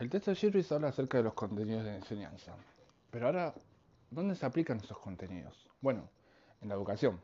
[0.00, 2.56] El texto de Jervis habla acerca de los contenidos de enseñanza.
[3.12, 3.54] Pero ahora,
[4.10, 5.68] ¿dónde se aplican esos contenidos?
[5.80, 6.08] Bueno,
[6.60, 7.20] en la educación.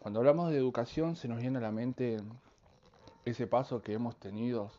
[0.00, 2.16] Cuando hablamos de educación se nos viene a la mente
[3.24, 4.72] ese paso que hemos tenido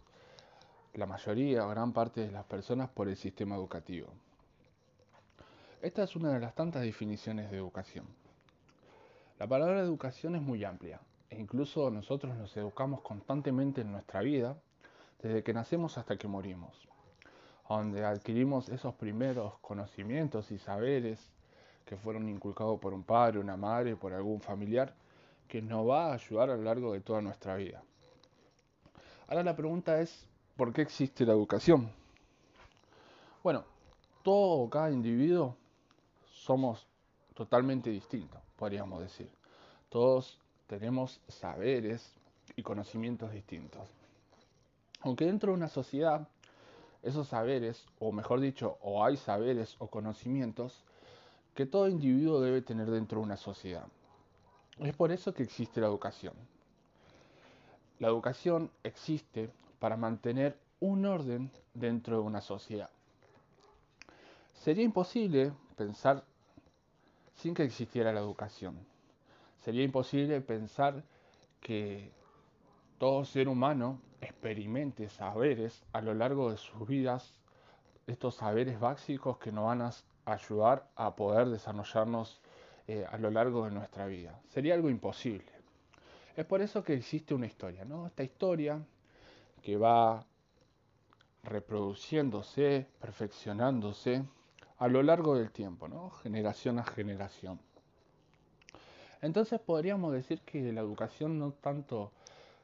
[0.96, 4.10] la mayoría o gran parte de las personas por el sistema educativo.
[5.82, 8.06] Esta es una de las tantas definiciones de educación.
[9.40, 11.00] La palabra educación es muy amplia
[11.30, 14.58] e incluso nosotros nos educamos constantemente en nuestra vida
[15.22, 16.88] desde que nacemos hasta que morimos,
[17.70, 21.20] donde adquirimos esos primeros conocimientos y saberes
[21.86, 24.94] que fueron inculcados por un padre, una madre, por algún familiar,
[25.48, 27.82] que nos va a ayudar a lo largo de toda nuestra vida.
[29.28, 30.26] Ahora la pregunta es,
[30.56, 31.90] ¿por qué existe la educación?
[33.44, 33.64] Bueno,
[34.24, 35.56] todo cada individuo
[36.30, 36.86] somos
[37.34, 39.30] totalmente distintos, podríamos decir.
[39.90, 42.14] Todos tenemos saberes
[42.56, 43.88] y conocimientos distintos.
[45.02, 46.28] Aunque dentro de una sociedad,
[47.04, 50.84] esos saberes, o mejor dicho, o hay saberes o conocimientos
[51.54, 53.88] que todo individuo debe tener dentro de una sociedad.
[54.80, 56.34] Es por eso que existe la educación.
[58.00, 59.50] La educación existe
[59.80, 62.90] para mantener un orden dentro de una sociedad.
[64.54, 66.24] Sería imposible pensar
[67.36, 68.78] sin que existiera la educación.
[69.64, 71.04] Sería imposible pensar
[71.62, 72.12] que
[73.00, 77.34] todo ser humano experimente saberes a lo largo de sus vidas,
[78.08, 79.92] estos saberes básicos que nos van a
[80.26, 82.40] ayudar a poder desarrollarnos
[82.88, 84.40] eh, a lo largo de nuestra vida.
[84.50, 85.52] Sería algo imposible.
[86.36, 88.08] Es por eso que existe una historia, ¿no?
[88.08, 88.80] Esta historia
[89.62, 90.26] que va
[91.44, 94.24] reproduciéndose, perfeccionándose
[94.78, 96.12] a lo largo del tiempo, ¿no?
[96.12, 97.60] Generación a generación.
[99.22, 102.12] Entonces podríamos decir que la educación no tanto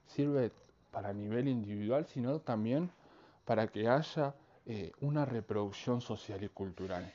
[0.05, 0.51] sirve
[0.93, 2.91] para nivel individual, sino también
[3.45, 7.11] para que haya eh, una reproducción social y cultural.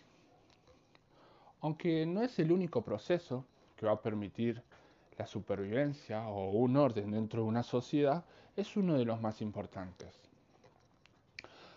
[1.61, 3.45] Aunque no es el único proceso
[3.77, 4.63] que va a permitir
[5.17, 8.25] la supervivencia o un orden dentro de una sociedad,
[8.57, 10.15] es uno de los más importantes.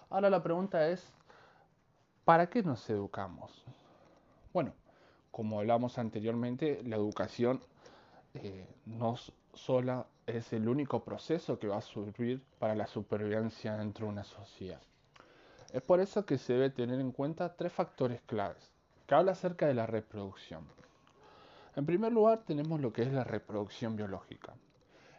[0.10, 1.08] Ahora la pregunta es,
[2.26, 3.64] ¿para qué nos educamos?
[4.52, 4.74] Bueno,
[5.32, 7.62] como hablamos anteriormente, la educación
[8.34, 9.16] eh, no
[9.54, 14.24] sola es el único proceso que va a servir para la supervivencia dentro de una
[14.24, 14.82] sociedad.
[15.74, 18.72] Es por eso que se debe tener en cuenta tres factores claves,
[19.08, 20.66] que habla acerca de la reproducción.
[21.76, 24.54] En primer lugar tenemos lo que es la reproducción biológica,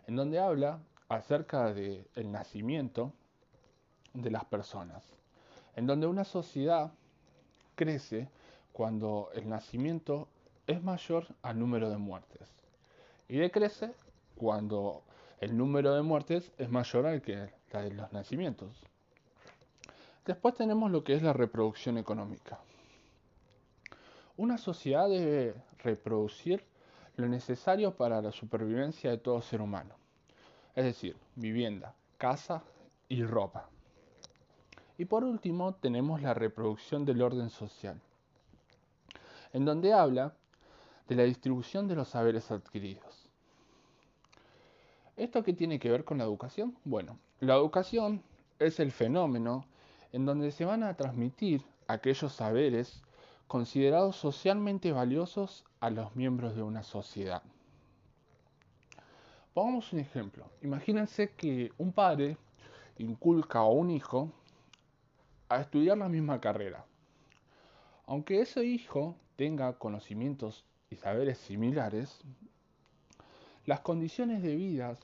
[0.06, 3.12] en donde habla acerca del nacimiento
[4.12, 5.02] de las personas,
[5.76, 6.92] en donde una sociedad
[7.74, 8.28] crece
[8.72, 10.28] cuando el nacimiento
[10.66, 12.48] es mayor al número de muertes
[13.28, 13.94] y decrece
[14.42, 15.04] cuando
[15.38, 18.76] el número de muertes es mayor al que la de los nacimientos.
[20.26, 22.58] Después tenemos lo que es la reproducción económica.
[24.36, 26.64] Una sociedad debe reproducir
[27.14, 29.94] lo necesario para la supervivencia de todo ser humano,
[30.74, 32.64] es decir, vivienda, casa
[33.08, 33.68] y ropa.
[34.98, 38.00] Y por último tenemos la reproducción del orden social,
[39.52, 40.34] en donde habla
[41.06, 43.21] de la distribución de los saberes adquiridos.
[45.16, 46.76] ¿Esto qué tiene que ver con la educación?
[46.84, 48.22] Bueno, la educación
[48.58, 49.66] es el fenómeno
[50.12, 53.02] en donde se van a transmitir aquellos saberes
[53.46, 57.42] considerados socialmente valiosos a los miembros de una sociedad.
[59.52, 60.46] Pongamos un ejemplo.
[60.62, 62.38] Imagínense que un padre
[62.96, 64.32] inculca a un hijo
[65.50, 66.86] a estudiar la misma carrera.
[68.06, 72.22] Aunque ese hijo tenga conocimientos y saberes similares,
[73.66, 74.96] las condiciones de vida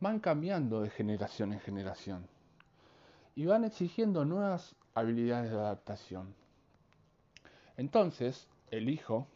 [0.00, 2.26] van cambiando de generación en generación
[3.34, 6.34] y van exigiendo nuevas habilidades de adaptación.
[7.76, 9.26] Entonces, el hijo,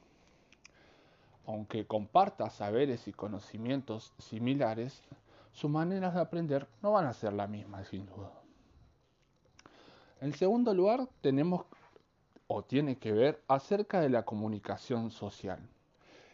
[1.47, 5.03] aunque comparta saberes y conocimientos similares,
[5.53, 8.33] sus maneras de aprender no van a ser la misma, sin duda.
[10.21, 11.65] En segundo lugar, tenemos
[12.47, 15.61] o tiene que ver acerca de la comunicación social.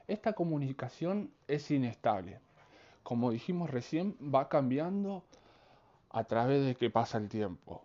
[0.09, 2.41] Esta comunicación es inestable.
[3.03, 5.25] Como dijimos recién, va cambiando
[6.11, 7.83] a través de que pasa el tiempo.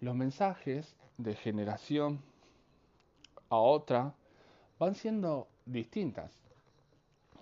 [0.00, 2.20] Los mensajes de generación
[3.48, 4.14] a otra
[4.78, 6.32] van siendo distintas.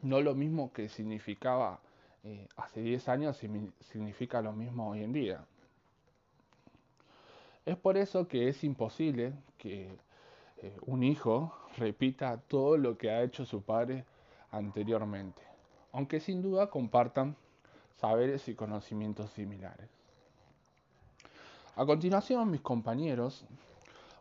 [0.02, 1.80] No lo mismo que significaba
[2.24, 3.36] eh, hace 10 años
[3.80, 5.44] significa lo mismo hoy en día.
[7.64, 9.96] Es por eso que es imposible que
[10.62, 14.04] eh, un hijo repita todo lo que ha hecho su padre
[14.50, 15.42] anteriormente,
[15.92, 17.36] aunque sin duda compartan
[18.00, 19.88] saberes y conocimientos similares.
[21.76, 23.44] A continuación, mis compañeros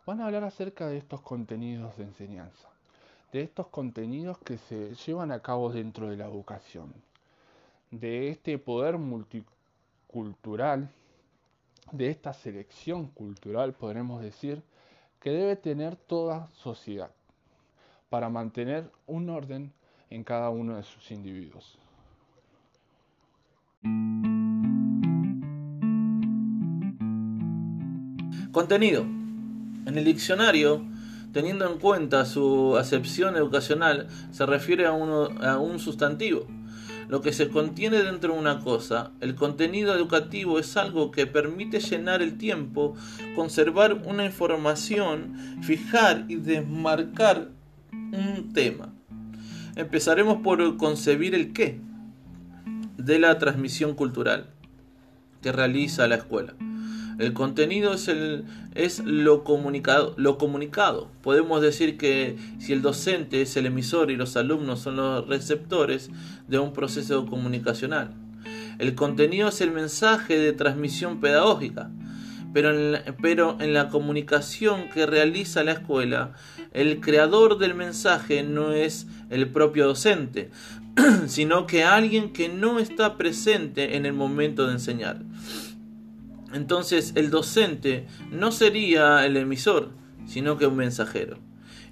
[0.06, 2.68] van a hablar acerca de estos contenidos de enseñanza,
[3.32, 6.94] de estos contenidos que se llevan a cabo dentro de la educación,
[7.90, 10.88] de este poder multicultural,
[11.90, 14.62] de esta selección cultural, podremos decir,
[15.20, 17.10] que debe tener toda sociedad
[18.08, 19.72] para mantener un orden
[20.10, 21.78] en cada uno de sus individuos.
[28.52, 29.02] Contenido.
[29.02, 30.84] En el diccionario,
[31.32, 36.46] teniendo en cuenta su acepción educacional, se refiere a, a un sustantivo.
[37.08, 41.80] Lo que se contiene dentro de una cosa, el contenido educativo es algo que permite
[41.80, 42.94] llenar el tiempo,
[43.34, 47.48] conservar una información, fijar y desmarcar
[47.92, 48.92] un tema.
[49.74, 51.80] Empezaremos por concebir el qué
[52.98, 54.50] de la transmisión cultural
[55.40, 56.54] que realiza la escuela.
[57.18, 61.10] El contenido es, lo, comunicado, lo comunicado.
[61.20, 66.10] Podemos decir que si el docente es el emisor y los alumnos son los receptores
[66.46, 68.14] de un proceso comunicacional.
[68.78, 71.90] El contenido es el mensaje de transmisión pedagógica.
[72.54, 76.32] Pero en la comunicación que realiza la escuela,
[76.72, 80.50] el creador del mensaje no es el propio docente,
[81.26, 85.18] sino que alguien que no está presente en el momento de enseñar.
[86.52, 89.90] Entonces el docente no sería el emisor,
[90.26, 91.38] sino que un mensajero.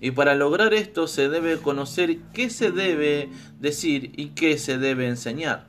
[0.00, 5.08] Y para lograr esto se debe conocer qué se debe decir y qué se debe
[5.08, 5.68] enseñar.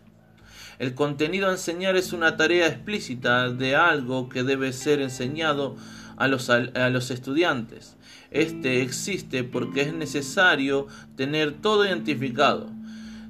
[0.79, 5.75] El contenido a enseñar es una tarea explícita de algo que debe ser enseñado
[6.17, 7.95] a los, estudiantes.
[8.31, 12.69] Este existe porque es necesario tener todo identificado,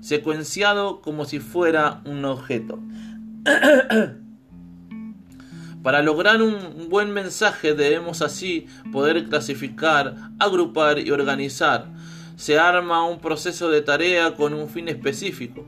[0.01, 2.79] secuenciado como si fuera un objeto.
[5.83, 11.87] Para lograr un buen mensaje debemos así poder clasificar, agrupar y organizar.
[12.35, 15.65] Se arma un proceso de tarea con un fin específico,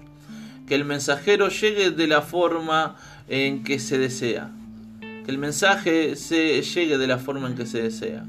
[0.68, 2.96] que el mensajero llegue de la forma
[3.28, 4.52] en que se desea.
[5.00, 8.26] Que el mensaje se llegue de la forma en que se desea.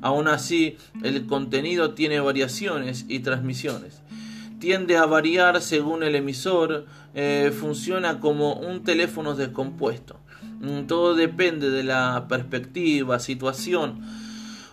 [0.00, 4.00] Aún así, el contenido tiene variaciones y transmisiones.
[4.58, 10.18] Tiende a variar según el emisor, eh, funciona como un teléfono descompuesto.
[10.60, 14.00] Mm, todo depende de la perspectiva, situación,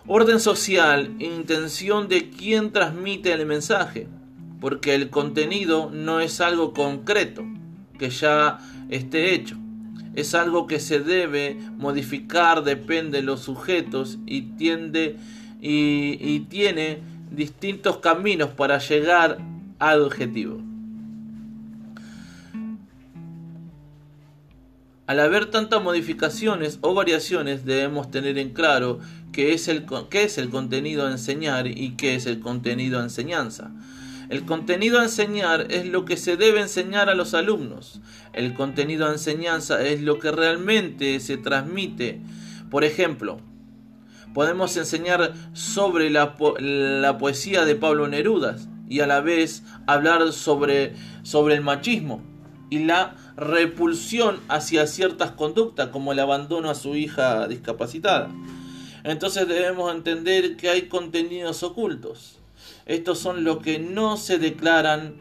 [0.06, 4.08] orden social, intención de quien transmite el mensaje,
[4.60, 7.44] porque el contenido no es algo concreto
[7.98, 9.56] que ya esté hecho.
[10.14, 14.42] Es algo que se debe modificar, depende de los sujetos y
[16.48, 19.38] tiene distintos caminos para llegar
[19.78, 20.65] al objetivo.
[25.06, 28.98] Al haber tantas modificaciones o variaciones debemos tener en claro
[29.30, 33.04] qué es, el, qué es el contenido a enseñar y qué es el contenido a
[33.04, 33.70] enseñanza.
[34.30, 38.00] El contenido a enseñar es lo que se debe enseñar a los alumnos.
[38.32, 42.20] El contenido a enseñanza es lo que realmente se transmite.
[42.68, 43.38] Por ejemplo,
[44.34, 48.56] podemos enseñar sobre la, la poesía de Pablo Neruda
[48.88, 52.24] y a la vez hablar sobre, sobre el machismo
[52.70, 58.30] y la repulsión hacia ciertas conductas como el abandono a su hija discapacitada.
[59.04, 62.38] Entonces debemos entender que hay contenidos ocultos.
[62.86, 65.16] Estos son los que no se declaran,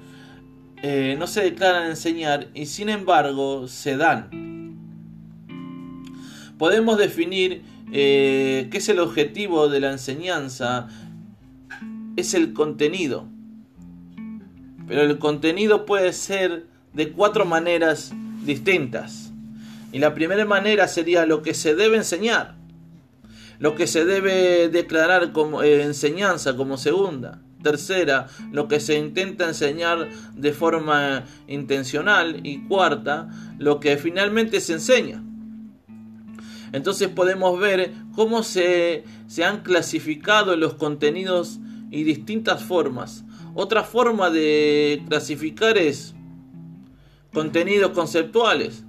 [0.81, 4.29] eh, no se declaran enseñar y sin embargo se dan.
[6.57, 10.87] Podemos definir eh, qué es el objetivo de la enseñanza.
[12.15, 13.27] Es el contenido.
[14.87, 19.31] Pero el contenido puede ser de cuatro maneras distintas.
[19.91, 22.55] Y la primera manera sería lo que se debe enseñar,
[23.59, 27.41] lo que se debe declarar como eh, enseñanza como segunda.
[27.63, 32.41] Tercera, lo que se intenta enseñar de forma intencional.
[32.43, 35.23] Y cuarta, lo que finalmente se enseña.
[36.73, 41.59] Entonces podemos ver cómo se, se han clasificado los contenidos
[41.89, 43.23] y distintas formas.
[43.53, 46.14] Otra forma de clasificar es
[47.35, 48.85] Contenidos conceptuales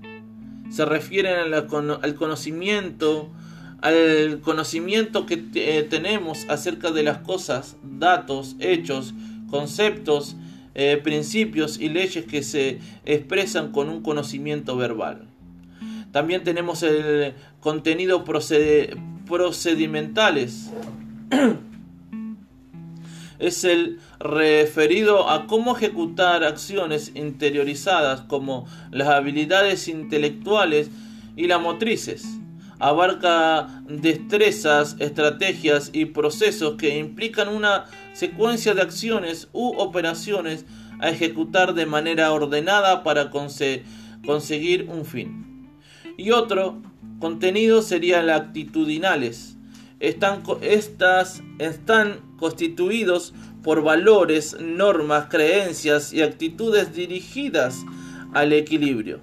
[0.70, 3.32] se refieren al conocimiento,
[3.80, 9.14] al conocimiento que eh, tenemos acerca de las cosas, datos, hechos,
[9.50, 10.36] conceptos,
[10.76, 15.26] eh, principios y leyes que se expresan con un conocimiento verbal.
[16.12, 18.22] También tenemos el contenido
[19.26, 20.70] procedimentales.
[23.38, 30.90] es el referido a cómo ejecutar acciones interiorizadas como las habilidades intelectuales
[31.36, 32.26] y las motrices,
[32.78, 40.64] abarca destrezas, estrategias y procesos que implican una secuencia de acciones u operaciones
[40.98, 45.70] a ejecutar de manera ordenada para conseguir un fin.
[46.16, 46.80] Y otro
[47.18, 49.56] contenido serían actitudinales.
[49.98, 57.84] Están, estas están constituidos por valores, normas, creencias y actitudes dirigidas
[58.34, 59.20] al equilibrio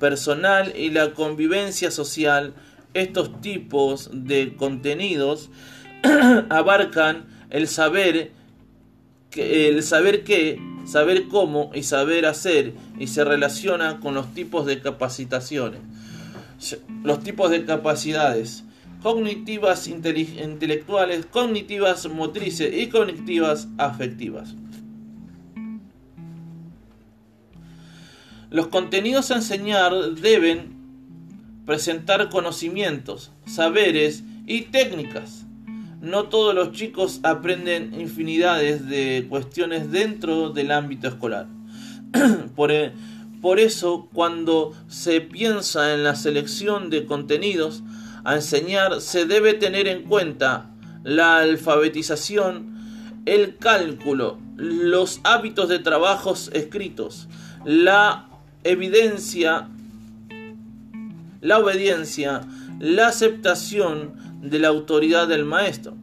[0.00, 2.54] personal y la convivencia social.
[2.94, 5.50] Estos tipos de contenidos
[6.48, 8.32] abarcan el saber,
[9.36, 14.80] el saber qué, saber cómo y saber hacer y se relaciona con los tipos de
[14.80, 15.80] capacitaciones.
[17.02, 18.64] Los tipos de capacidades
[19.04, 24.54] cognitivas intelectuales, cognitivas motrices y cognitivas afectivas.
[28.48, 30.72] Los contenidos a enseñar deben
[31.66, 35.44] presentar conocimientos, saberes y técnicas.
[36.00, 41.46] No todos los chicos aprenden infinidades de cuestiones dentro del ámbito escolar.
[42.56, 42.92] por, e,
[43.42, 47.82] por eso, cuando se piensa en la selección de contenidos,
[48.24, 50.70] a enseñar se debe tener en cuenta
[51.02, 57.28] la alfabetización, el cálculo, los hábitos de trabajos escritos,
[57.64, 58.28] la
[58.64, 59.68] evidencia,
[61.42, 62.40] la obediencia,
[62.80, 65.94] la aceptación de la autoridad del maestro.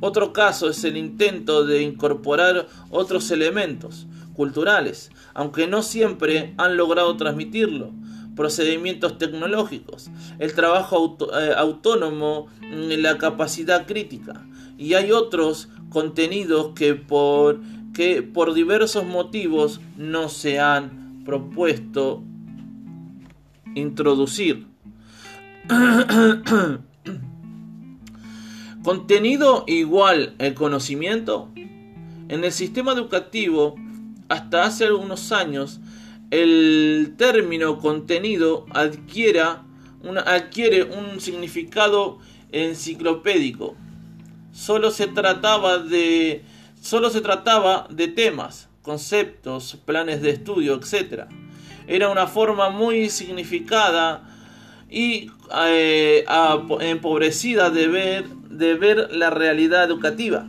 [0.00, 7.14] Otro caso es el intento de incorporar otros elementos culturales, aunque no siempre han logrado
[7.18, 7.92] transmitirlo
[8.40, 14.46] procedimientos tecnológicos, el trabajo eh, autónomo, mm, la capacidad crítica.
[14.78, 17.60] Y hay otros contenidos que por,
[17.92, 22.22] que por diversos motivos no se han propuesto
[23.74, 24.66] introducir.
[28.82, 31.50] Contenido igual el conocimiento.
[32.28, 33.74] En el sistema educativo,
[34.30, 35.78] hasta hace algunos años,
[36.30, 39.64] el término contenido adquiera
[40.24, 42.18] adquiere un significado
[42.52, 43.76] enciclopédico.
[44.52, 46.42] Solo se trataba de
[46.80, 51.24] solo se trataba de temas, conceptos, planes de estudio, etc.
[51.86, 54.26] Era una forma muy significada
[54.88, 55.30] y
[55.66, 56.24] eh,
[56.80, 60.48] empobrecida de ver, de ver la realidad educativa.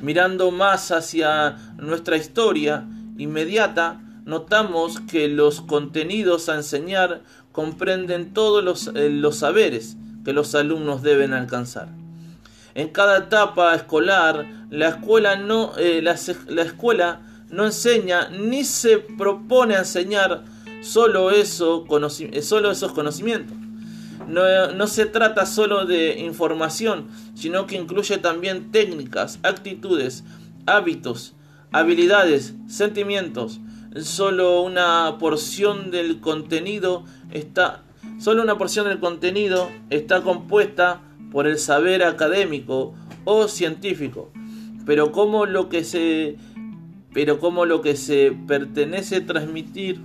[0.00, 8.88] Mirando más hacia nuestra historia inmediata, notamos que los contenidos a enseñar comprenden todos los,
[8.94, 11.88] eh, los saberes que los alumnos deben alcanzar.
[12.74, 19.76] En cada etapa escolar, la escuela no, eh, la, escuela no enseña ni se propone
[19.76, 20.44] enseñar
[20.82, 21.86] solo, eso,
[22.20, 23.56] eh, solo esos conocimientos.
[24.28, 30.22] No, no, se trata solo de información, sino que incluye también técnicas, actitudes,
[30.66, 31.32] hábitos,
[31.72, 33.60] habilidades, sentimientos,
[34.04, 37.84] solo una porción del contenido está
[38.18, 44.32] solo una porción del contenido está compuesta por el saber académico o científico,
[44.86, 46.36] pero como lo que se
[47.12, 50.00] pero como lo que se pertenece transmitir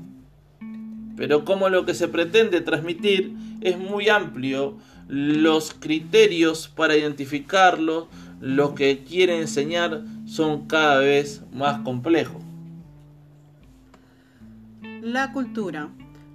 [1.15, 8.07] pero como lo que se pretende transmitir es muy amplio, los criterios para identificarlo,
[8.41, 12.41] lo que quiere enseñar son cada vez más complejos.
[15.03, 15.89] La cultura.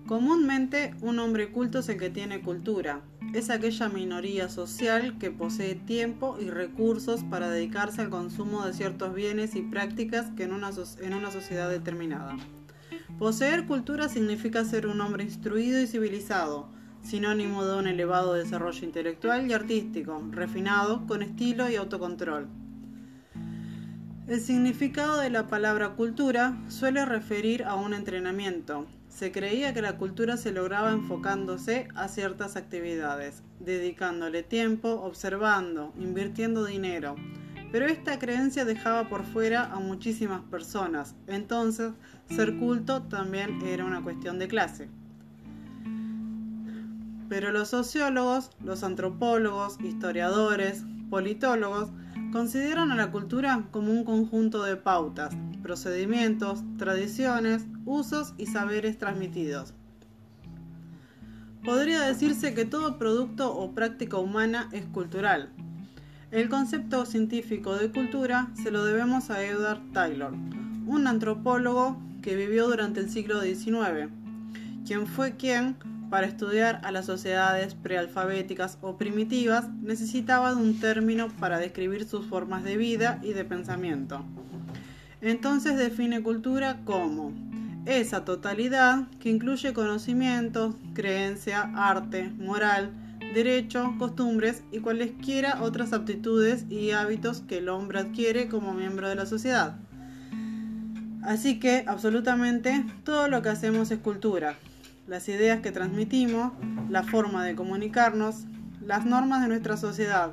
[0.06, 3.00] Comúnmente un hombre culto es el que tiene cultura.
[3.32, 9.14] Es aquella minoría social que posee tiempo y recursos para dedicarse al consumo de ciertos
[9.14, 10.68] bienes y prácticas que en una,
[11.00, 12.36] en una sociedad determinada.
[13.18, 16.68] Poseer cultura significa ser un hombre instruido y civilizado,
[17.00, 22.67] sinónimo de un elevado desarrollo intelectual y artístico, refinado, con estilo y autocontrol.
[24.28, 28.84] El significado de la palabra cultura suele referir a un entrenamiento.
[29.08, 36.66] Se creía que la cultura se lograba enfocándose a ciertas actividades, dedicándole tiempo, observando, invirtiendo
[36.66, 37.16] dinero.
[37.72, 41.92] Pero esta creencia dejaba por fuera a muchísimas personas, entonces
[42.28, 44.90] ser culto también era una cuestión de clase.
[47.30, 51.88] Pero los sociólogos, los antropólogos, historiadores, politólogos,
[52.32, 59.72] Consideran a la cultura como un conjunto de pautas, procedimientos, tradiciones, usos y saberes transmitidos.
[61.64, 65.50] Podría decirse que todo producto o práctica humana es cultural.
[66.30, 70.34] El concepto científico de cultura se lo debemos a Edward Taylor,
[70.86, 74.10] un antropólogo que vivió durante el siglo XIX,
[74.86, 75.76] quien fue quien
[76.10, 82.26] para estudiar a las sociedades prealfabéticas o primitivas, necesitaba de un término para describir sus
[82.26, 84.24] formas de vida y de pensamiento.
[85.20, 87.32] Entonces define cultura como
[87.86, 92.90] esa totalidad que incluye conocimientos, creencia, arte, moral,
[93.34, 99.14] derecho, costumbres y cualesquiera otras aptitudes y hábitos que el hombre adquiere como miembro de
[99.14, 99.76] la sociedad.
[101.22, 104.56] Así que absolutamente todo lo que hacemos es cultura.
[105.08, 106.52] Las ideas que transmitimos,
[106.90, 108.44] la forma de comunicarnos,
[108.84, 110.32] las normas de nuestra sociedad,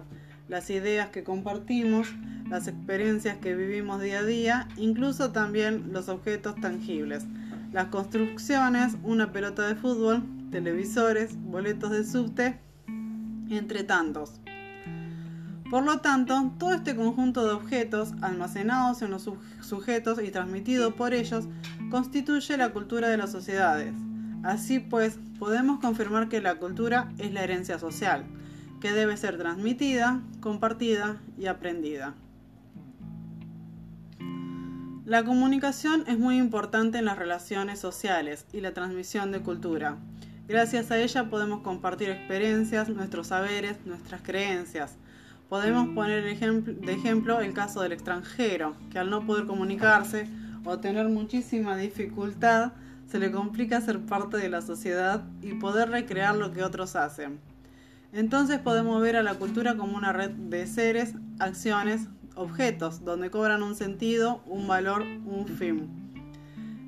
[0.49, 2.13] las ideas que compartimos,
[2.49, 7.25] las experiencias que vivimos día a día, incluso también los objetos tangibles,
[7.71, 12.59] las construcciones, una pelota de fútbol, televisores, boletos de subte,
[13.49, 14.41] entre tantos.
[15.71, 19.29] Por lo tanto, todo este conjunto de objetos almacenados en los
[19.61, 21.47] sujetos y transmitidos por ellos
[21.89, 23.93] constituye la cultura de las sociedades.
[24.45, 28.25] Así pues, podemos confirmar que la cultura es la herencia social,
[28.79, 32.13] que debe ser transmitida, compartida y aprendida.
[35.03, 39.97] La comunicación es muy importante en las relaciones sociales y la transmisión de cultura.
[40.47, 44.95] Gracias a ella podemos compartir experiencias, nuestros saberes, nuestras creencias.
[45.49, 50.27] Podemos poner de ejemplo el caso del extranjero, que al no poder comunicarse
[50.63, 52.73] o tener muchísima dificultad,
[53.15, 57.39] se le complica ser parte de la sociedad y poder recrear lo que otros hacen.
[58.11, 63.63] Entonces podemos ver a la cultura como una red de seres, acciones, objetos, donde cobran
[63.63, 66.11] un sentido, un valor, un fin.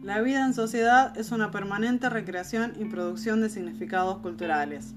[0.03, 4.95] La vida en sociedad es una permanente recreación y producción de significados culturales.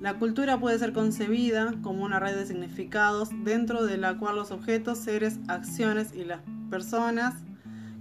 [0.00, 4.50] La cultura puede ser concebida como una red de significados dentro de la cual los
[4.50, 7.34] objetos, seres, acciones y las personas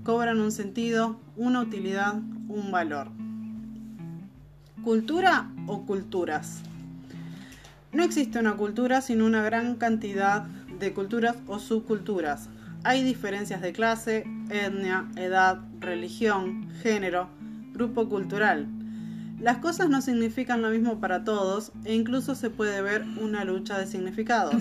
[0.03, 2.15] cobran un sentido, una utilidad,
[2.47, 3.09] un valor.
[4.83, 6.61] ¿Cultura o culturas?
[7.91, 10.43] No existe una cultura sin una gran cantidad
[10.79, 12.49] de culturas o subculturas.
[12.83, 17.29] Hay diferencias de clase, etnia, edad, religión, género,
[17.73, 18.67] grupo cultural.
[19.39, 23.77] Las cosas no significan lo mismo para todos e incluso se puede ver una lucha
[23.77, 24.55] de significados.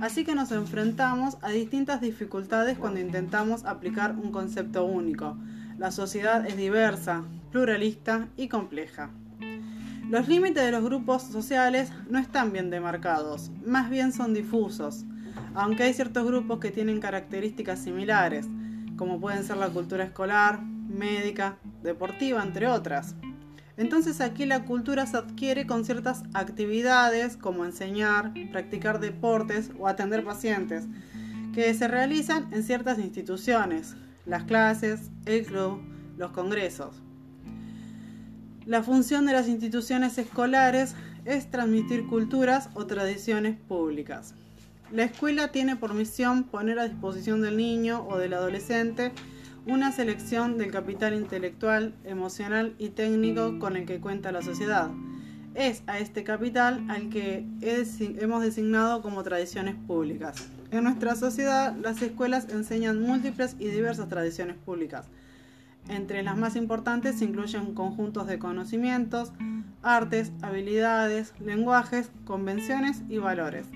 [0.00, 5.36] Así que nos enfrentamos a distintas dificultades cuando intentamos aplicar un concepto único.
[5.78, 9.10] La sociedad es diversa, pluralista y compleja.
[10.08, 15.04] Los límites de los grupos sociales no están bien demarcados, más bien son difusos
[15.54, 18.46] aunque hay ciertos grupos que tienen características similares,
[18.96, 23.14] como pueden ser la cultura escolar, médica, deportiva, entre otras.
[23.76, 30.24] Entonces aquí la cultura se adquiere con ciertas actividades como enseñar, practicar deportes o atender
[30.24, 30.84] pacientes,
[31.52, 35.80] que se realizan en ciertas instituciones, las clases, el club,
[36.16, 37.00] los congresos.
[38.64, 44.34] La función de las instituciones escolares es transmitir culturas o tradiciones públicas.
[44.92, 49.12] La escuela tiene por misión poner a disposición del niño o del adolescente
[49.66, 54.90] una selección del capital intelectual, emocional y técnico con el que cuenta la sociedad.
[55.54, 60.48] Es a este capital al que hemos designado como tradiciones públicas.
[60.70, 65.06] En nuestra sociedad, las escuelas enseñan múltiples y diversas tradiciones públicas.
[65.88, 69.32] Entre las más importantes se incluyen conjuntos de conocimientos,
[69.82, 73.66] artes, habilidades, lenguajes, convenciones y valores.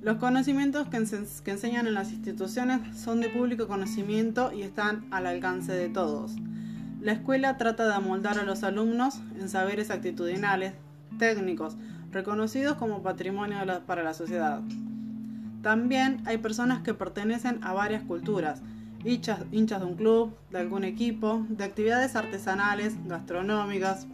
[0.00, 5.72] Los conocimientos que, enseñan en las instituciones son de público conocimiento y están al alcance
[5.72, 6.36] de todos.
[7.00, 10.74] La escuela trata de amoldar a los alumnos en saberes actitudinales,
[11.18, 11.76] técnicos,
[12.12, 14.62] reconocidos como patrimonio para la sociedad.
[15.62, 18.62] También hay personas que pertenecen a varias culturas,
[19.04, 24.06] hinchas de un club, de algún equipo, de actividades artesanales, gastronómicas,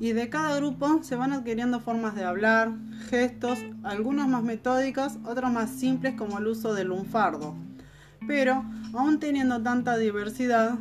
[0.00, 2.72] y de cada grupo se van adquiriendo formas de hablar,
[3.08, 7.54] gestos, algunos más metódicos, otros más simples como el uso del lunfardo.
[8.26, 10.78] Pero, aún teniendo tanta diversidad,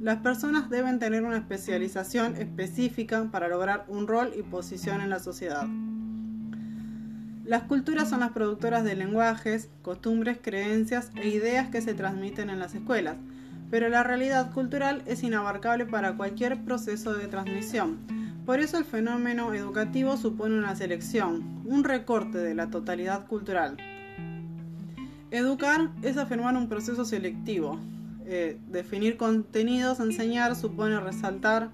[0.00, 5.18] las personas deben tener una especialización específica para lograr un rol y posición en la
[5.18, 5.66] sociedad.
[7.44, 12.60] Las culturas son las productoras de lenguajes, costumbres, creencias e ideas que se transmiten en
[12.60, 13.16] las escuelas,
[13.70, 17.98] pero la realidad cultural es inabarcable para cualquier proceso de transmisión
[18.50, 23.76] por eso el fenómeno educativo supone una selección, un recorte de la totalidad cultural.
[25.30, 27.78] Educar es afirmar un proceso selectivo.
[28.24, 31.70] Eh, definir contenidos, enseñar, supone resaltar,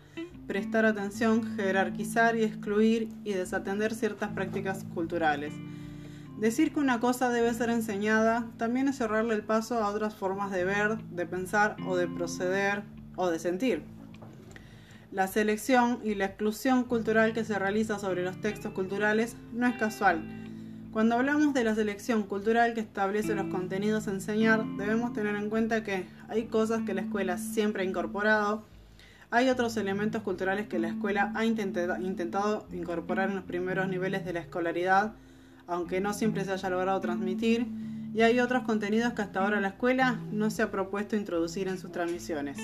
[0.47, 5.55] prestar atención, jerarquizar y excluir y desatender ciertas prácticas culturales.
[6.39, 10.51] Decir que una cosa debe ser enseñada también es cerrarle el paso a otras formas
[10.51, 12.83] de ver, de pensar o de proceder
[13.17, 13.96] o de sentir.
[15.13, 19.77] La selección y la exclusión cultural que se realiza sobre los textos culturales no es
[19.77, 20.23] casual.
[20.93, 25.51] Cuando hablamos de la selección cultural que establece los contenidos a enseñar, debemos tener en
[25.51, 28.65] cuenta que hay cosas que la escuela siempre ha incorporado,
[29.31, 34.33] hay otros elementos culturales que la escuela ha intentado incorporar en los primeros niveles de
[34.33, 35.13] la escolaridad,
[35.67, 37.67] aunque no siempre se haya logrado transmitir,
[38.15, 41.79] y hay otros contenidos que hasta ahora la escuela no se ha propuesto introducir en
[41.79, 42.57] sus transmisiones.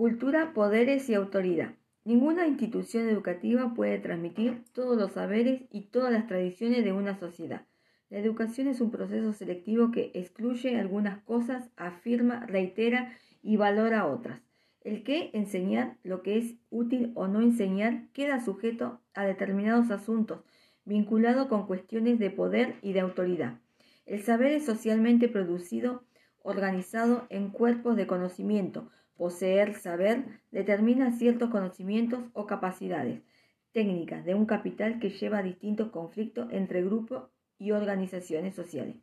[0.00, 1.74] Cultura, poderes y autoridad.
[2.06, 7.66] Ninguna institución educativa puede transmitir todos los saberes y todas las tradiciones de una sociedad.
[8.08, 14.40] La educación es un proceso selectivo que excluye algunas cosas, afirma, reitera y valora otras.
[14.80, 20.40] El que enseñar lo que es útil o no enseñar queda sujeto a determinados asuntos
[20.86, 23.60] vinculados con cuestiones de poder y de autoridad.
[24.06, 26.04] El saber es socialmente producido,
[26.40, 28.90] organizado en cuerpos de conocimiento.
[29.20, 33.20] Poseer saber determina ciertos conocimientos o capacidades
[33.70, 37.24] técnicas de un capital que lleva a distintos conflictos entre grupos
[37.58, 38.96] y organizaciones sociales.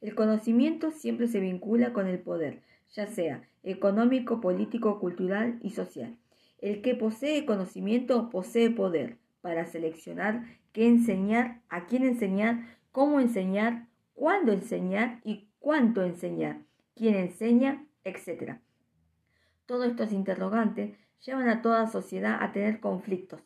[0.00, 2.62] El conocimiento siempre se vincula con el poder,
[2.94, 6.16] ya sea económico, político, cultural y social.
[6.62, 10.42] El que posee conocimiento posee poder para seleccionar
[10.72, 16.62] qué enseñar, a quién enseñar, cómo enseñar, cuándo enseñar y cuánto enseñar,
[16.94, 18.58] quién enseña, etc.
[19.70, 23.40] Todos estos interrogantes llevan a toda sociedad a tener conflictos.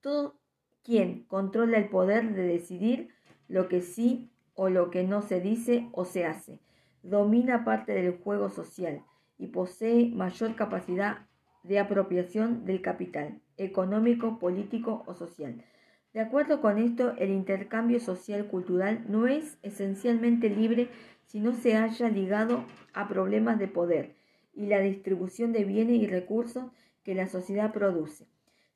[0.00, 0.38] Todo
[0.84, 3.08] quien controla el poder de decidir
[3.48, 6.60] lo que sí o lo que no se dice o se hace,
[7.02, 9.02] domina parte del juego social
[9.38, 11.26] y posee mayor capacidad
[11.64, 15.64] de apropiación del capital económico, político o social.
[16.12, 20.90] De acuerdo con esto, el intercambio social cultural no es esencialmente libre
[21.24, 24.15] si no se haya ligado a problemas de poder
[24.56, 26.72] y la distribución de bienes y recursos
[27.04, 28.26] que la sociedad produce.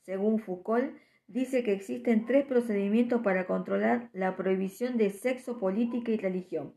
[0.02, 0.94] Según Foucault,
[1.26, 6.74] dice que existen tres procedimientos para controlar la prohibición de sexo, política y religión.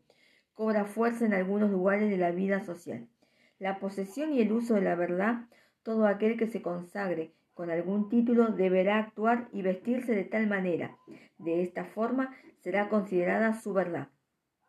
[0.54, 3.06] Cobra fuerza en algunos lugares de la vida social.
[3.58, 5.46] La posesión y el uso de la verdad,
[5.82, 10.96] todo aquel que se consagre con algún título deberá actuar y vestirse de tal manera.
[11.38, 14.08] De esta forma será considerada su verdad.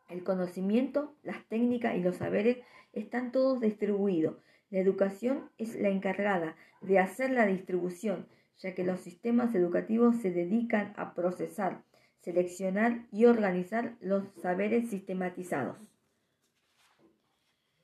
[0.07, 2.57] El conocimiento, las técnicas y los saberes
[2.95, 4.37] están todos distribuidos.
[4.71, 8.27] La educación es la encargada de hacer la distribución,
[8.57, 11.83] ya que los sistemas educativos se dedican a procesar,
[12.21, 15.77] seleccionar y organizar los saberes sistematizados.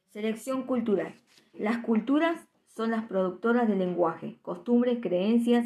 [0.10, 1.14] Selección cultural.
[1.54, 5.66] Las culturas son las productoras de lenguaje, costumbres, creencias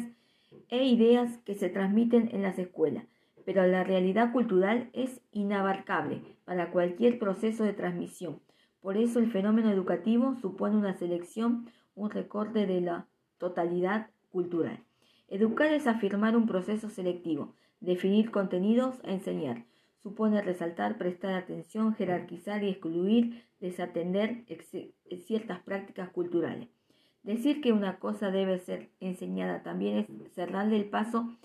[0.68, 3.04] e ideas que se transmiten en las escuelas,
[3.44, 8.40] pero la realidad cultural es inabarcable para cualquier proceso de transmisión.
[8.86, 14.78] Por eso el fenómeno educativo supone una selección, un recorte de la totalidad cultural.
[15.26, 19.64] Educar es afirmar un proceso selectivo, definir contenidos enseñar.
[20.04, 24.44] Supone resaltar, prestar atención, jerarquizar y excluir, desatender
[25.26, 26.68] ciertas prácticas culturales.
[27.24, 31.36] Decir que una cosa debe ser enseñada también es cerrarle el paso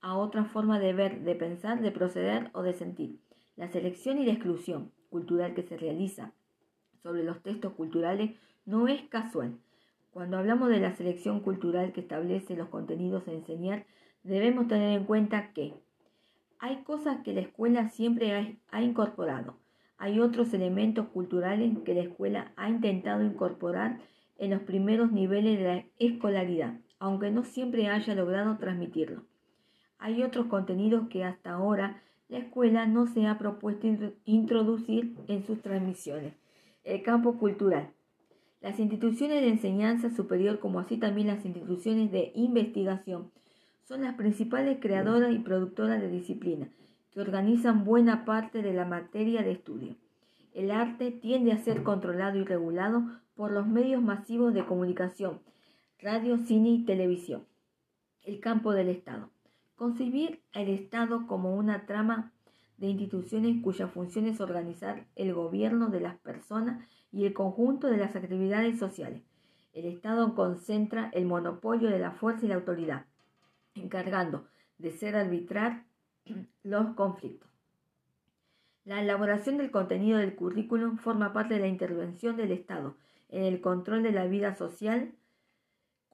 [0.00, 3.20] a otra forma de ver, de pensar, de proceder o de sentir.
[3.54, 6.32] La selección y la exclusión cultural que se realiza
[7.06, 8.32] sobre los textos culturales
[8.64, 9.56] no es casual.
[10.10, 13.86] Cuando hablamos de la selección cultural que establece los contenidos a enseñar,
[14.24, 15.74] debemos tener en cuenta que
[16.58, 19.54] hay cosas que la escuela siempre ha, incorporado.
[19.98, 24.00] Hay otros elementos culturales que la escuela ha intentado incorporar
[24.38, 29.22] en los primeros niveles de la escolaridad, aunque no siempre haya logrado transmitirlo.
[30.00, 33.86] Hay otros contenidos que hasta ahora la escuela no se ha propuesto
[34.24, 36.34] introducir en sus transmisiones.
[36.86, 37.90] El campo cultural.
[38.60, 43.32] Las instituciones de enseñanza superior, como así también las instituciones de investigación,
[43.82, 46.68] son las principales creadoras y productoras de disciplina,
[47.10, 49.96] que organizan buena parte de la materia de estudio.
[50.54, 53.02] El arte tiende a ser controlado y regulado
[53.34, 55.40] por los medios masivos de comunicación,
[55.98, 57.46] radio, cine y televisión.
[58.22, 59.30] El campo del Estado.
[59.74, 62.32] Concebir al Estado como una trama
[62.78, 67.96] de instituciones cuya función es organizar el gobierno de las personas y el conjunto de
[67.96, 69.22] las actividades sociales.
[69.72, 73.06] El Estado concentra el monopolio de la fuerza y la autoridad,
[73.74, 74.46] encargando
[74.78, 75.84] de ser arbitrar
[76.62, 77.50] los conflictos.
[78.84, 82.96] La elaboración del contenido del currículum forma parte de la intervención del Estado
[83.28, 85.12] en el control de la vida social,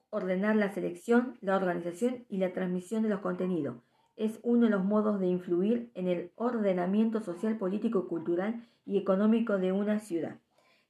[0.09, 3.77] ordenar la selección, la organización y la transmisión de los contenidos.
[4.15, 9.57] Es uno de los modos de influir en el ordenamiento social, político, cultural y económico
[9.57, 10.37] de una ciudad.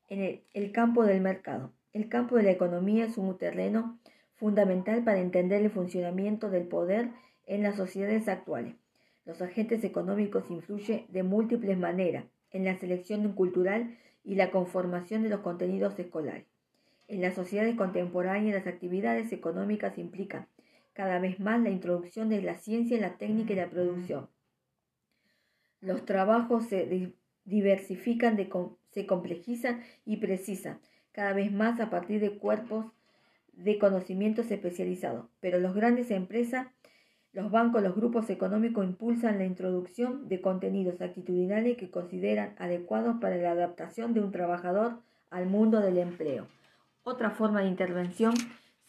[0.09, 1.71] En el, campo del mercado.
[1.93, 3.97] El campo de la economía es un terreno
[4.35, 7.11] fundamental para entender el funcionamiento del poder
[7.45, 8.75] en las sociedades actuales.
[9.25, 15.29] Los agentes económicos influyen de múltiples maneras en la selección cultural y la conformación de
[15.29, 16.45] los contenidos escolares.
[17.07, 20.47] En las sociedades contemporáneas las actividades económicas implican
[20.93, 24.29] cada vez más la introducción de la ciencia, la técnica y la producción.
[25.81, 28.37] Los trabajos se diversifican,
[28.91, 30.79] se complejizan y precisan
[31.11, 32.85] cada vez más a partir de cuerpos
[33.53, 36.67] de conocimientos especializados, pero las grandes empresas,
[37.33, 43.37] los bancos, los grupos económicos impulsan la introducción de contenidos actitudinales que consideran adecuados para
[43.37, 46.47] la adaptación de un trabajador al mundo del empleo.
[47.03, 48.33] Otra forma de intervención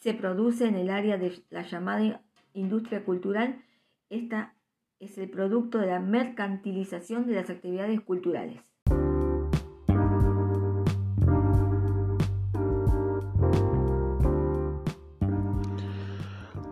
[0.05, 2.21] se produce en el área de la llamada
[2.53, 3.65] industria cultural.
[4.11, 4.55] Esta
[5.01, 8.61] es el producto de la mercantilización de las actividades culturales.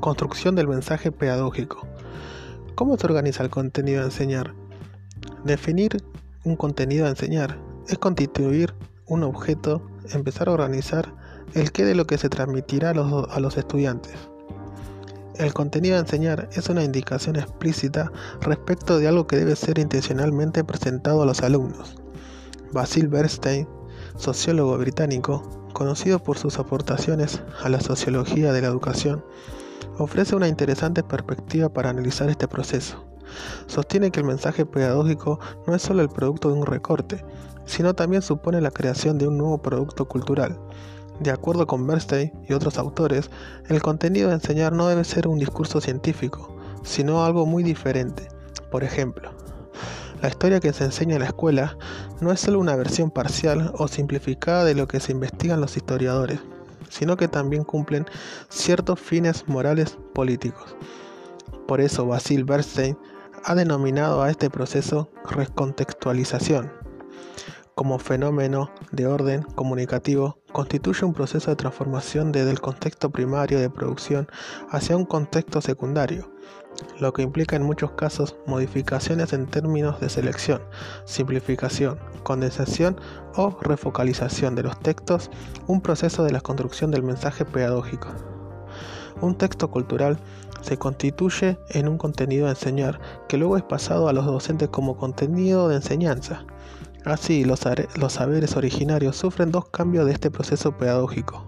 [0.01, 1.89] Construcción del mensaje pedagógico.
[2.75, 4.53] ¿Cómo se organiza el contenido a enseñar?
[5.43, 6.05] Definir
[6.45, 8.75] un contenido a enseñar es constituir
[9.07, 9.81] un objeto,
[10.13, 11.22] empezar a organizar
[11.55, 14.15] el qué de lo que se transmitirá a los, estudiantes.
[15.37, 18.11] El contenido a enseñar es una indicación explícita
[18.41, 21.97] respecto de algo que debe ser intencionalmente presentado a los alumnos.
[22.73, 23.69] Basil Bernstein,
[24.17, 29.25] sociólogo británico, conocido por sus aportaciones a la sociología de la educación,
[29.99, 33.05] ofrece una interesante perspectiva para analizar este proceso.
[33.67, 37.25] Sostiene que el mensaje pedagógico no es solo el producto de un recorte,
[37.65, 40.59] sino también supone la creación de un nuevo producto cultural,
[41.23, 43.31] de acuerdo con Bernstein y otros autores,
[43.69, 48.29] el contenido de enseñar no debe ser un discurso científico, sino algo muy diferente.
[48.71, 49.31] Por ejemplo,
[50.21, 51.77] la historia que se enseña en la escuela
[52.21, 56.41] no es solo una versión parcial o simplificada de lo que se investigan los historiadores,
[56.89, 58.07] sino que también cumplen
[58.49, 60.77] ciertos fines morales políticos.
[61.67, 62.99] Por eso Basil Bernstein
[63.45, 66.83] ha denominado a este proceso recontextualización
[67.75, 73.71] como fenómeno de orden comunicativo constituye un proceso de transformación desde el contexto primario de
[73.71, 74.29] producción
[74.71, 76.31] hacia un contexto secundario,
[77.01, 80.63] lo que implica en muchos casos modificaciones en términos de selección,
[81.05, 83.01] simplificación, condensación
[83.35, 85.31] o refocalización de los textos,
[85.67, 88.09] un proceso de la construcción del mensaje pedagógico.
[89.21, 90.19] Un texto cultural
[90.63, 94.97] se constituye en un contenido a enseñar que luego es pasado a los docentes como
[94.97, 96.45] contenido de enseñanza
[97.05, 101.45] Así, los, saberes originarios sufren dos cambios de este proceso pedagógico.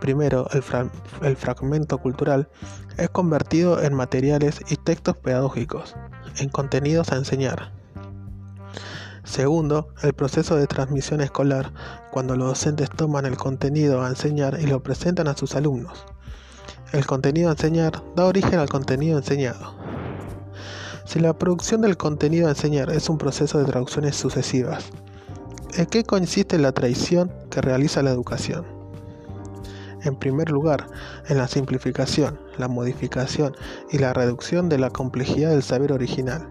[0.00, 2.48] Primero, el, fragmento cultural
[2.96, 5.96] es convertido en materiales y textos pedagógicos,
[6.38, 7.72] en contenidos a enseñar.
[9.24, 11.72] Segundo, el proceso de transmisión escolar,
[12.10, 16.06] cuando los docentes toman el contenido a enseñar y lo presentan a sus alumnos.
[16.92, 19.87] El contenido a enseñar da origen al contenido enseñado.
[21.08, 24.90] Si la producción del contenido a enseñar es un proceso de traducciones sucesivas,
[25.78, 28.66] ¿en qué consiste la traición que realiza la educación?
[30.02, 30.86] En primer lugar,
[31.28, 33.56] en la simplificación, la modificación
[33.90, 36.46] y la reducción de la complejidad del saber original.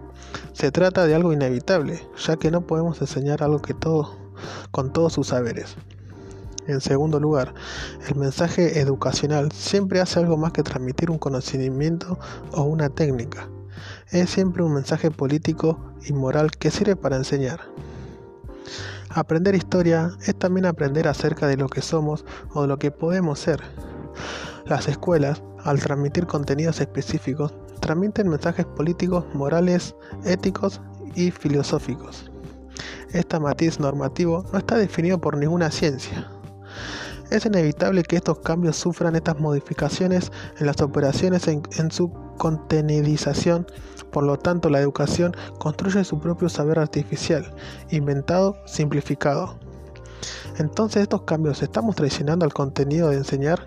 [0.54, 4.18] Se trata de algo inevitable, ya que no podemos enseñar algo que todo,
[4.72, 5.76] con todos sus saberes.
[6.66, 7.54] En segundo lugar,
[8.08, 12.18] el mensaje educacional siempre hace algo más que transmitir un conocimiento
[12.50, 13.48] o una técnica
[14.10, 17.60] es siempre un mensaje político y moral que sirve para enseñar.
[19.10, 23.38] Aprender historia es también aprender acerca de lo que somos o de lo que podemos
[23.38, 23.60] ser.
[24.66, 29.94] Las escuelas, al transmitir contenidos específicos, transmiten mensajes políticos, morales,
[30.24, 30.80] éticos
[31.14, 32.30] y filosóficos.
[33.12, 36.30] Este matiz normativo no está definido por ninguna ciencia.
[37.30, 43.66] Es inevitable que estos cambios sufran estas modificaciones en las operaciones en, en su contenidización
[44.10, 47.54] por lo tanto, la educación construye su propio saber artificial,
[47.90, 49.58] inventado, simplificado.
[50.58, 53.66] Entonces, estos cambios, ¿estamos traicionando al contenido de enseñar?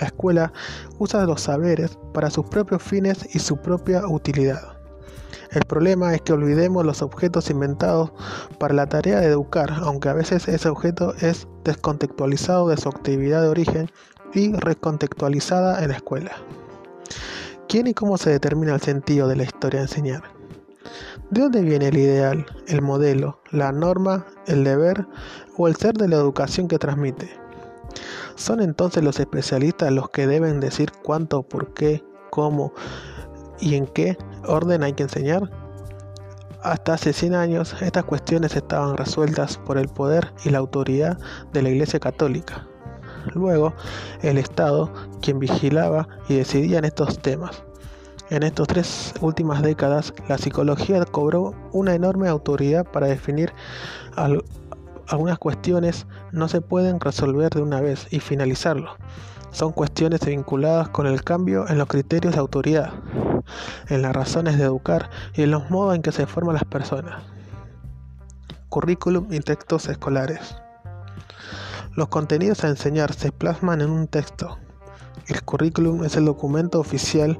[0.00, 0.52] La escuela
[0.98, 4.77] usa los saberes para sus propios fines y su propia utilidad.
[5.50, 8.12] El problema es que olvidemos los objetos inventados
[8.58, 13.42] para la tarea de educar, aunque a veces ese objeto es descontextualizado de su actividad
[13.42, 13.90] de origen
[14.34, 16.32] y recontextualizada en la escuela.
[17.68, 20.22] ¿Quién y cómo se determina el sentido de la historia a enseñar?
[21.30, 25.06] ¿De dónde viene el ideal, el modelo, la norma, el deber
[25.58, 27.28] o el ser de la educación que transmite?
[28.36, 32.72] ¿Son entonces los especialistas los que deben decir cuánto, por qué, cómo
[33.60, 34.16] y en qué
[34.46, 35.50] orden hay que enseñar?
[36.62, 41.18] Hasta hace 100 años estas cuestiones estaban resueltas por el poder y la autoridad
[41.52, 42.66] de la Iglesia Católica.
[43.34, 43.74] Luego,
[44.22, 44.92] el Estado,
[45.22, 47.62] quien vigilaba y decidía en estos temas.
[48.30, 53.52] En estas tres últimas décadas, la psicología cobró una enorme autoridad para definir
[55.08, 58.90] algunas cuestiones no se pueden resolver de una vez y finalizarlo.
[59.50, 62.92] Son cuestiones vinculadas con el cambio en los criterios de autoridad,
[63.88, 67.22] en las razones de educar y en los modos en que se forman las personas.
[68.68, 70.56] Currículum y textos escolares.
[71.94, 74.58] Los contenidos a enseñar se plasman en un texto.
[75.26, 77.38] El currículum es el documento oficial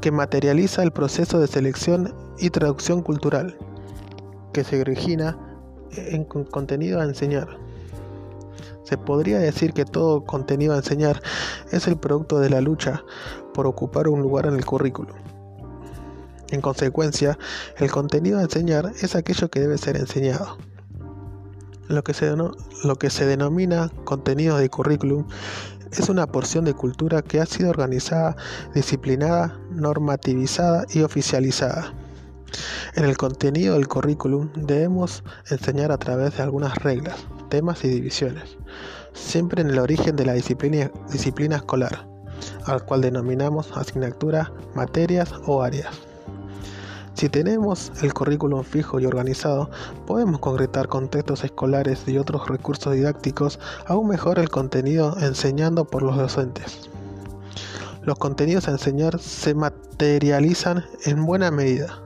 [0.00, 3.56] que materializa el proceso de selección y traducción cultural,
[4.52, 5.38] que se origina
[5.92, 7.48] en contenido a enseñar.
[8.90, 11.22] Se podría decir que todo contenido a enseñar
[11.70, 13.04] es el producto de la lucha
[13.54, 15.14] por ocupar un lugar en el currículo.
[16.50, 17.38] En consecuencia,
[17.76, 20.58] el contenido a enseñar es aquello que debe ser enseñado.
[21.86, 25.24] Lo que se, lo que se denomina contenido de currículum
[25.92, 28.34] es una porción de cultura que ha sido organizada,
[28.74, 31.94] disciplinada, normativizada y oficializada.
[32.96, 38.56] En el contenido del currículum debemos enseñar a través de algunas reglas, temas y divisiones,
[39.12, 42.08] siempre en el origen de la disciplina, escolar,
[42.64, 45.94] al cual denominamos asignatura, materias o áreas.
[47.12, 49.68] Si tenemos el currículum fijo y organizado,
[50.06, 56.16] podemos concretar contextos escolares y otros recursos didácticos, aún mejor el contenido enseñando por los
[56.16, 56.88] docentes.
[58.02, 62.00] Los contenidos a enseñar se materializan en buena medida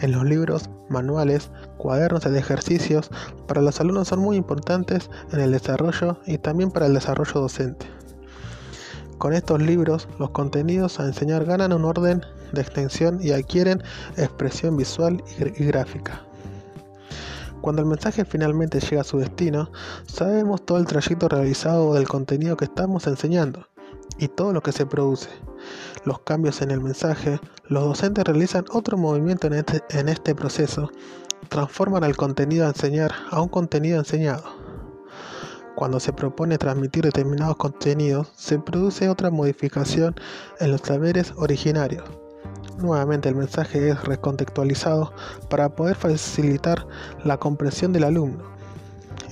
[0.00, 3.10] en los libros, manuales, cuadernos de ejercicios
[3.46, 7.86] para los alumnos son muy importantes en el desarrollo y también para el desarrollo docente.
[9.18, 12.22] Con estos libros, los contenidos a enseñar ganan un orden
[12.52, 13.82] de extensión y adquieren
[14.16, 16.22] expresión visual y gráfica.
[17.60, 19.70] Cuando el mensaje finalmente llega a su destino,
[20.06, 23.68] sabemos todo el trayecto realizado del contenido que estamos enseñando
[24.18, 25.28] y todo lo que se produce
[26.04, 30.90] los cambios en el mensaje, los docentes realizan otro movimiento en este, en este proceso,
[31.48, 34.44] transforman el contenido a enseñar a un contenido enseñado.
[35.74, 40.14] Cuando se propone transmitir determinados contenidos, se produce otra modificación
[40.58, 42.04] en los saberes originarios.
[42.78, 45.12] Nuevamente el mensaje es recontextualizado
[45.48, 46.86] para poder facilitar
[47.24, 48.44] la comprensión del alumno.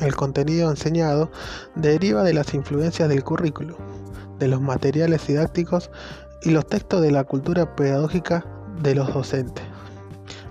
[0.00, 1.30] El contenido enseñado
[1.74, 3.76] deriva de las influencias del currículo,
[4.38, 5.90] de los materiales didácticos
[6.42, 8.44] y los textos de la cultura pedagógica
[8.82, 9.64] de los docentes,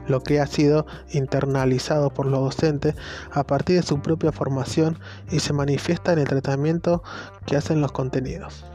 [0.07, 2.95] lo que ha sido internalizado por los docentes
[3.31, 4.99] a partir de su propia formación
[5.31, 7.03] y se manifiesta en el tratamiento
[7.45, 8.65] que hacen los contenidos.